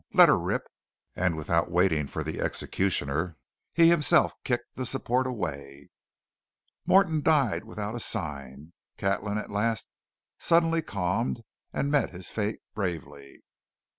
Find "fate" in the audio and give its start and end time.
12.29-12.61